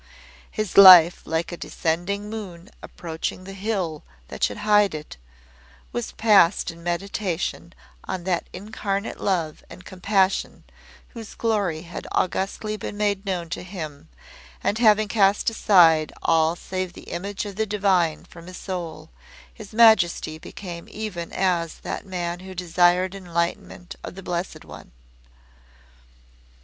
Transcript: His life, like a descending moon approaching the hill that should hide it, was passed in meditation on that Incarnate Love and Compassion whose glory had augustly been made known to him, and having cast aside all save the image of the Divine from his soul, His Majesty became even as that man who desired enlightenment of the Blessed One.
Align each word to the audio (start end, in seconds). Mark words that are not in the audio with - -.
His 0.49 0.79
life, 0.79 1.21
like 1.25 1.51
a 1.51 1.57
descending 1.57 2.27
moon 2.27 2.71
approaching 2.81 3.43
the 3.43 3.53
hill 3.53 4.03
that 4.29 4.43
should 4.43 4.57
hide 4.65 4.95
it, 4.95 5.17
was 5.91 6.13
passed 6.13 6.71
in 6.71 6.81
meditation 6.81 7.71
on 8.05 8.23
that 8.23 8.47
Incarnate 8.51 9.19
Love 9.21 9.63
and 9.69 9.85
Compassion 9.85 10.63
whose 11.09 11.35
glory 11.35 11.83
had 11.83 12.07
augustly 12.13 12.77
been 12.77 12.97
made 12.97 13.27
known 13.27 13.47
to 13.51 13.61
him, 13.61 14.09
and 14.63 14.79
having 14.79 15.07
cast 15.07 15.51
aside 15.51 16.11
all 16.23 16.55
save 16.55 16.93
the 16.93 17.03
image 17.11 17.45
of 17.45 17.55
the 17.55 17.67
Divine 17.67 18.25
from 18.25 18.47
his 18.47 18.57
soul, 18.57 19.11
His 19.53 19.71
Majesty 19.71 20.39
became 20.39 20.87
even 20.89 21.31
as 21.31 21.75
that 21.81 22.07
man 22.07 22.39
who 22.39 22.55
desired 22.55 23.13
enlightenment 23.13 23.95
of 24.03 24.15
the 24.15 24.23
Blessed 24.23 24.65
One. 24.65 24.93